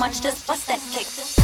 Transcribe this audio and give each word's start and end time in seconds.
much, 0.00 0.22
just 0.22 0.46
bust 0.46 0.66
that 0.66 0.80
kick. 0.92 1.39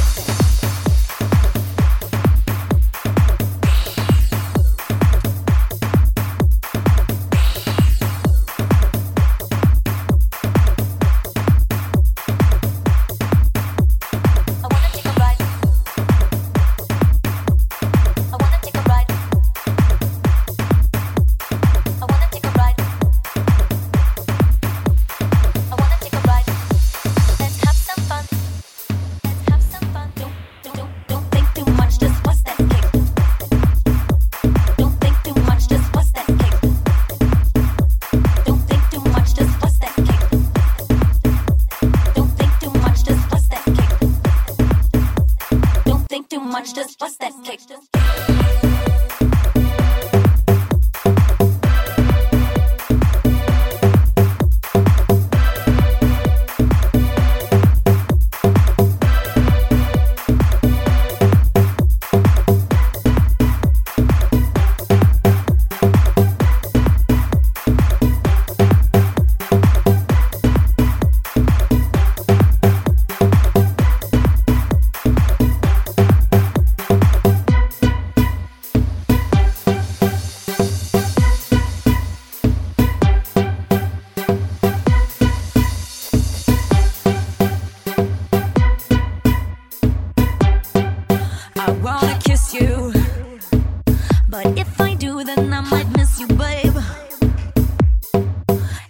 Just 47.59 47.96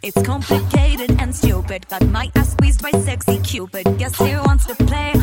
It's 0.07 0.23
complicated 0.23 1.21
and 1.21 1.35
stupid. 1.35 1.89
Got 1.89 2.07
my 2.07 2.31
ass 2.37 2.53
squeezed 2.53 2.81
by 2.81 2.93
sexy 2.93 3.41
Cupid. 3.41 3.99
Guess 3.99 4.17
he 4.19 4.37
wants 4.37 4.65
to 4.67 4.77
play 4.77 5.16